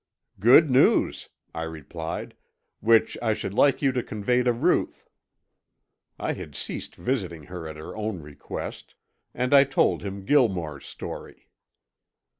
[0.39, 2.35] "Good news," I replied,
[2.79, 5.07] "which I should like you to convey to Ruth"
[6.17, 8.95] (I had ceased visiting her at her own request),
[9.35, 11.49] and I told him Gilmore's story.